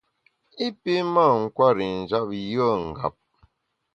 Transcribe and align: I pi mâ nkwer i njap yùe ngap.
I 0.65 0.67
pi 0.81 0.93
mâ 1.13 1.25
nkwer 1.41 1.77
i 1.85 1.87
njap 2.01 2.27
yùe 2.51 2.67
ngap. 2.89 3.15